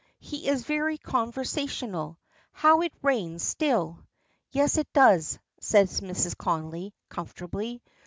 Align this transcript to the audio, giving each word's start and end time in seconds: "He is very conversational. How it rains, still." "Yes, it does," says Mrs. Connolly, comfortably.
"He 0.19 0.47
is 0.47 0.63
very 0.63 0.97
conversational. 0.97 2.17
How 2.53 2.81
it 2.81 2.91
rains, 3.03 3.43
still." 3.43 3.99
"Yes, 4.49 4.79
it 4.79 4.91
does," 4.93 5.37
says 5.59 6.01
Mrs. 6.01 6.35
Connolly, 6.35 6.95
comfortably. 7.07 7.83